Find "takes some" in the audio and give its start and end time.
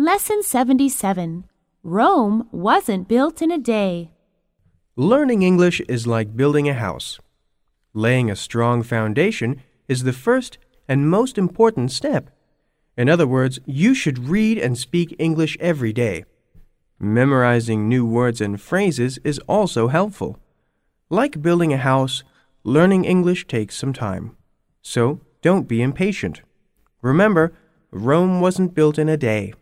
23.48-23.92